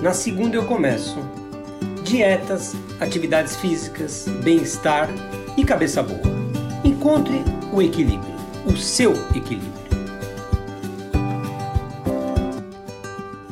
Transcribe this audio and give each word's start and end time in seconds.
Na 0.00 0.12
segunda 0.12 0.54
eu 0.54 0.64
começo. 0.64 1.18
Dietas, 2.04 2.76
atividades 3.00 3.56
físicas, 3.56 4.26
bem-estar 4.44 5.08
e 5.56 5.64
cabeça 5.64 6.04
boa. 6.04 6.22
Encontre 6.84 7.42
o 7.72 7.82
equilíbrio, 7.82 8.32
o 8.64 8.76
seu 8.76 9.12
equilíbrio. 9.34 9.72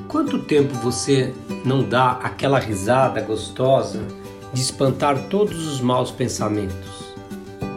Quanto 0.07 0.45
tempo 0.45 0.73
você 0.75 1.35
não 1.65 1.83
dá 1.83 2.13
aquela 2.13 2.61
risada 2.61 3.21
gostosa 3.23 4.07
de 4.53 4.61
espantar 4.61 5.29
todos 5.29 5.67
os 5.67 5.81
maus 5.81 6.13
pensamentos? 6.13 7.13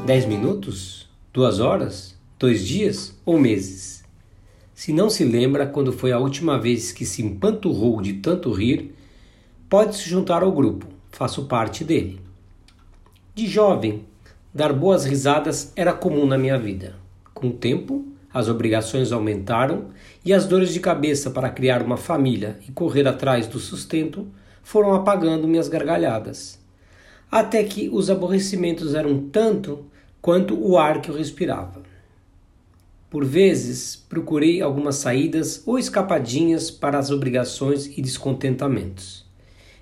Dez 0.05 0.25
minutos? 0.25 1.09
Duas 1.33 1.59
horas? 1.59 2.15
Dois 2.38 2.63
dias? 2.63 3.15
Ou 3.25 3.39
meses? 3.39 3.98
Se 4.80 4.93
não 4.93 5.09
se 5.09 5.25
lembra 5.25 5.68
quando 5.68 5.91
foi 5.91 6.14
a 6.14 6.18
última 6.18 6.57
vez 6.57 6.93
que 6.93 7.05
se 7.05 7.21
empanturrou 7.21 8.02
de 8.02 8.13
tanto 8.13 8.49
rir, 8.49 8.95
pode 9.70 9.98
se 9.98 10.08
juntar 10.09 10.41
ao 10.41 10.53
grupo, 10.53 10.86
faço 11.12 11.48
parte 11.48 11.84
dele. 11.84 12.22
De 13.36 13.45
jovem, 13.45 14.05
dar 14.53 14.72
boas 14.72 15.03
risadas 15.03 15.73
era 15.76 15.91
comum 15.91 16.26
na 16.26 16.38
minha 16.38 16.58
vida. 16.58 16.95
Com 17.34 17.50
o 17.50 17.53
tempo, 17.53 18.05
as 18.34 18.48
obrigações 18.48 19.12
aumentaram 19.12 19.88
e 20.23 20.31
as 20.31 20.45
dores 20.45 20.72
de 20.72 20.80
cabeça 20.80 21.30
para 21.30 21.50
criar 21.50 21.81
uma 21.81 21.98
família 21.98 22.58
e 22.66 22.72
correr 22.72 23.05
atrás 23.05 23.48
do 23.48 23.59
sustento 23.59 24.25
foram 24.64 24.94
apagando 24.94 25.45
minhas 25.45 25.67
gargalhadas. 25.67 26.58
Até 27.30 27.66
que 27.66 27.89
os 27.89 28.09
aborrecimentos 28.09 28.95
eram 28.95 29.27
tanto 29.27 29.84
quanto 30.22 30.58
o 30.58 30.77
ar 30.77 31.02
que 31.02 31.09
eu 31.11 31.16
respirava. 31.17 31.88
Por 33.09 33.26
vezes, 33.26 33.95
procurei 33.95 34.62
algumas 34.62 34.98
saídas 34.98 35.63
ou 35.66 35.80
escapadinhas 35.80 36.70
para 36.70 37.00
as 37.00 37.09
obrigações 37.09 37.88
e 37.98 38.04
descontentamentos. 38.04 39.26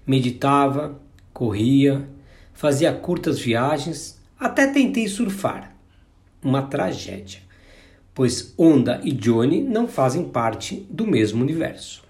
Meditava, 0.06 0.98
corria, 1.34 2.08
fazia 2.54 2.94
curtas 2.94 3.38
viagens, 3.38 4.18
até 4.40 4.68
tentei 4.68 5.10
surfar. 5.10 5.76
Uma 6.42 6.62
tragédia, 6.62 7.42
pois 8.16 8.54
Onda 8.58 9.02
e 9.04 9.12
Johnny 9.12 9.62
não 9.62 9.90
fazem 9.90 10.24
parte 10.24 10.88
do 10.90 11.06
mesmo 11.06 11.44
universo. 11.44 12.04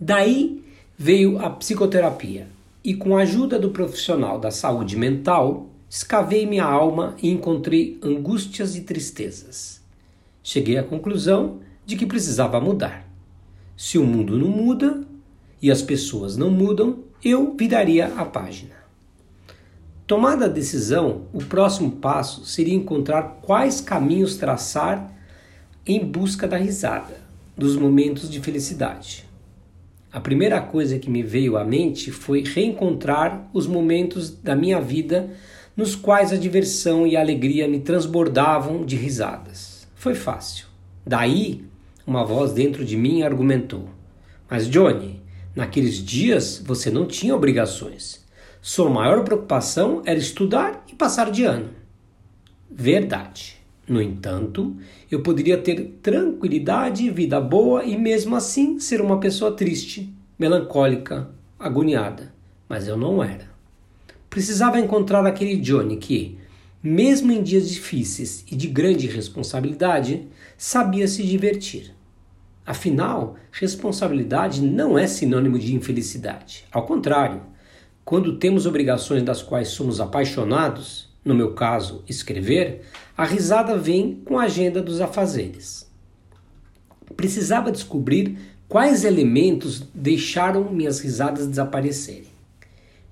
Daí 0.00 0.64
veio 0.96 1.38
a 1.38 1.50
psicoterapia, 1.50 2.48
e 2.82 2.94
com 2.94 3.14
a 3.14 3.22
ajuda 3.22 3.58
do 3.58 3.70
profissional 3.70 4.38
da 4.38 4.50
saúde 4.50 4.96
mental, 4.96 5.68
escavei 5.90 6.46
minha 6.46 6.64
alma 6.64 7.14
e 7.22 7.28
encontrei 7.28 7.98
angústias 8.02 8.74
e 8.74 8.82
tristezas 8.82 9.83
cheguei 10.44 10.76
à 10.76 10.84
conclusão 10.84 11.60
de 11.86 11.96
que 11.96 12.06
precisava 12.06 12.60
mudar. 12.60 13.08
Se 13.76 13.98
o 13.98 14.04
mundo 14.04 14.38
não 14.38 14.48
muda 14.48 15.02
e 15.60 15.70
as 15.70 15.82
pessoas 15.82 16.36
não 16.36 16.50
mudam, 16.50 16.98
eu 17.24 17.56
viraria 17.58 18.12
a 18.14 18.24
página. 18.26 18.74
Tomada 20.06 20.44
a 20.44 20.48
decisão, 20.48 21.22
o 21.32 21.38
próximo 21.38 21.92
passo 21.92 22.44
seria 22.44 22.74
encontrar 22.74 23.40
quais 23.40 23.80
caminhos 23.80 24.36
traçar 24.36 25.10
em 25.86 26.04
busca 26.04 26.46
da 26.46 26.58
risada, 26.58 27.16
dos 27.56 27.74
momentos 27.74 28.30
de 28.30 28.38
felicidade. 28.38 29.24
A 30.12 30.20
primeira 30.20 30.60
coisa 30.60 30.98
que 30.98 31.10
me 31.10 31.22
veio 31.22 31.56
à 31.56 31.64
mente 31.64 32.12
foi 32.12 32.44
reencontrar 32.44 33.48
os 33.52 33.66
momentos 33.66 34.30
da 34.30 34.54
minha 34.54 34.80
vida 34.80 35.30
nos 35.74 35.96
quais 35.96 36.32
a 36.32 36.36
diversão 36.36 37.06
e 37.06 37.16
a 37.16 37.20
alegria 37.20 37.66
me 37.66 37.80
transbordavam 37.80 38.84
de 38.84 38.96
risadas. 38.96 39.73
Foi 40.04 40.14
fácil. 40.14 40.66
Daí, 41.06 41.64
uma 42.06 42.26
voz 42.26 42.52
dentro 42.52 42.84
de 42.84 42.94
mim 42.94 43.22
argumentou: 43.22 43.88
Mas, 44.50 44.68
Johnny, 44.68 45.22
naqueles 45.56 45.94
dias 45.94 46.62
você 46.62 46.90
não 46.90 47.06
tinha 47.06 47.34
obrigações. 47.34 48.22
Sua 48.60 48.90
maior 48.90 49.24
preocupação 49.24 50.02
era 50.04 50.18
estudar 50.18 50.84
e 50.92 50.94
passar 50.94 51.30
de 51.30 51.44
ano. 51.44 51.70
Verdade. 52.70 53.56
No 53.88 54.02
entanto, 54.02 54.76
eu 55.10 55.22
poderia 55.22 55.56
ter 55.56 55.96
tranquilidade, 56.02 57.08
vida 57.08 57.40
boa 57.40 57.82
e 57.82 57.96
mesmo 57.96 58.36
assim 58.36 58.78
ser 58.78 59.00
uma 59.00 59.18
pessoa 59.18 59.52
triste, 59.52 60.14
melancólica, 60.38 61.30
agoniada. 61.58 62.30
Mas 62.68 62.86
eu 62.86 62.98
não 62.98 63.24
era. 63.24 63.48
Precisava 64.28 64.78
encontrar 64.78 65.24
aquele 65.24 65.56
Johnny 65.56 65.96
que, 65.96 66.36
mesmo 66.86 67.32
em 67.32 67.42
dias 67.42 67.70
difíceis 67.70 68.44
e 68.52 68.54
de 68.54 68.66
grande 68.66 69.06
responsabilidade, 69.06 70.28
sabia 70.58 71.08
se 71.08 71.22
divertir. 71.22 71.94
Afinal, 72.66 73.36
responsabilidade 73.50 74.60
não 74.60 74.98
é 74.98 75.06
sinônimo 75.06 75.58
de 75.58 75.74
infelicidade. 75.74 76.66
Ao 76.70 76.84
contrário, 76.84 77.40
quando 78.04 78.36
temos 78.36 78.66
obrigações 78.66 79.22
das 79.22 79.40
quais 79.40 79.68
somos 79.68 79.98
apaixonados, 79.98 81.08
no 81.24 81.34
meu 81.34 81.54
caso, 81.54 82.04
escrever, 82.06 82.82
a 83.16 83.24
risada 83.24 83.78
vem 83.78 84.20
com 84.22 84.38
a 84.38 84.42
agenda 84.42 84.82
dos 84.82 85.00
afazeres. 85.00 85.90
Precisava 87.16 87.72
descobrir 87.72 88.36
quais 88.68 89.06
elementos 89.06 89.82
deixaram 89.94 90.70
minhas 90.70 91.00
risadas 91.00 91.46
desaparecerem. 91.46 92.28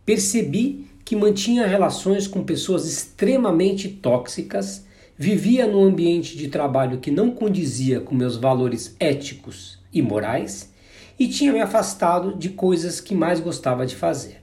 Percebi 0.04 0.91
que 1.12 1.16
mantinha 1.16 1.66
relações 1.66 2.26
com 2.26 2.42
pessoas 2.42 2.90
extremamente 2.90 3.86
tóxicas, 3.86 4.86
vivia 5.14 5.66
num 5.66 5.84
ambiente 5.84 6.38
de 6.38 6.48
trabalho 6.48 7.00
que 7.00 7.10
não 7.10 7.30
condizia 7.32 8.00
com 8.00 8.14
meus 8.14 8.38
valores 8.38 8.96
éticos 8.98 9.78
e 9.92 10.00
morais 10.00 10.72
e 11.18 11.28
tinha 11.28 11.52
me 11.52 11.60
afastado 11.60 12.34
de 12.34 12.48
coisas 12.48 12.98
que 12.98 13.14
mais 13.14 13.40
gostava 13.40 13.84
de 13.84 13.94
fazer. 13.94 14.40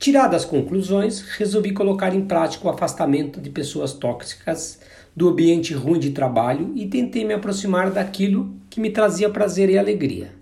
Tiradas 0.00 0.42
as 0.42 0.48
conclusões, 0.48 1.20
resolvi 1.20 1.72
colocar 1.72 2.12
em 2.12 2.24
prática 2.26 2.66
o 2.66 2.70
afastamento 2.70 3.40
de 3.40 3.48
pessoas 3.48 3.92
tóxicas 3.92 4.80
do 5.14 5.28
ambiente 5.28 5.72
ruim 5.72 6.00
de 6.00 6.10
trabalho 6.10 6.72
e 6.74 6.88
tentei 6.88 7.24
me 7.24 7.34
aproximar 7.34 7.92
daquilo 7.92 8.52
que 8.68 8.80
me 8.80 8.90
trazia 8.90 9.30
prazer 9.30 9.70
e 9.70 9.78
alegria. 9.78 10.32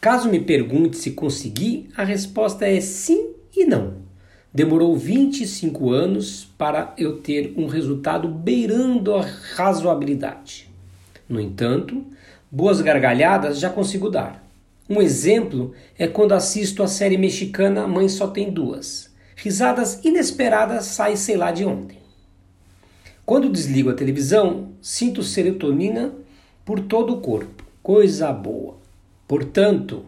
Caso 0.00 0.28
me 0.28 0.38
pergunte 0.38 0.96
se 0.96 1.10
consegui, 1.10 1.88
a 1.96 2.04
resposta 2.04 2.64
é 2.64 2.80
sim 2.80 3.27
e 3.54 3.64
não. 3.64 3.94
Demorou 4.52 4.96
25 4.96 5.90
anos 5.90 6.48
para 6.56 6.94
eu 6.96 7.18
ter 7.18 7.54
um 7.56 7.66
resultado 7.66 8.28
beirando 8.28 9.14
a 9.14 9.22
razoabilidade. 9.54 10.68
No 11.28 11.40
entanto, 11.40 12.04
boas 12.50 12.80
gargalhadas 12.80 13.58
já 13.58 13.68
consigo 13.68 14.08
dar. 14.08 14.44
Um 14.88 15.02
exemplo 15.02 15.74
é 15.98 16.08
quando 16.08 16.32
assisto 16.32 16.82
a 16.82 16.88
série 16.88 17.18
mexicana 17.18 17.86
Mãe 17.86 18.08
Só 18.08 18.26
Tem 18.26 18.50
Duas. 18.50 19.10
Risadas 19.36 20.02
inesperadas 20.02 20.86
saem 20.86 21.14
sei 21.14 21.36
lá 21.36 21.52
de 21.52 21.64
ontem. 21.64 21.98
Quando 23.24 23.50
desligo 23.50 23.90
a 23.90 23.94
televisão, 23.94 24.70
sinto 24.80 25.22
serotonina 25.22 26.14
por 26.64 26.80
todo 26.80 27.12
o 27.12 27.20
corpo. 27.20 27.62
Coisa 27.82 28.32
boa. 28.32 28.78
Portanto, 29.28 30.06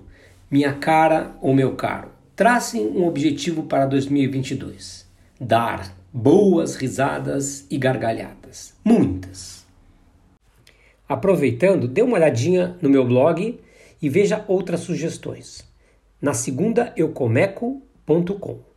minha 0.50 0.72
cara 0.72 1.36
ou 1.42 1.54
meu 1.54 1.76
caro, 1.76 2.08
Tracem 2.40 2.86
um 2.86 3.06
objetivo 3.06 3.64
para 3.64 3.84
2022: 3.84 5.06
dar 5.38 5.94
boas 6.10 6.74
risadas 6.74 7.66
e 7.70 7.76
gargalhadas. 7.76 8.72
Muitas. 8.82 9.66
Aproveitando, 11.06 11.86
dê 11.86 12.00
uma 12.00 12.16
olhadinha 12.16 12.78
no 12.80 12.88
meu 12.88 13.06
blog 13.06 13.60
e 14.00 14.08
veja 14.08 14.42
outras 14.48 14.80
sugestões. 14.80 15.68
Na 16.18 16.32
segunda, 16.32 16.94
eucomeco.com. 16.96 18.69